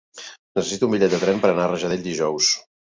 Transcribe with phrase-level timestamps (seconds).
[0.59, 2.55] Necessito un bitllet de tren per anar a Rajadell dijous.